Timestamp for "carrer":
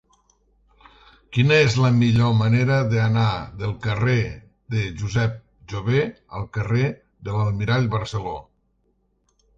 3.83-4.17, 6.59-6.91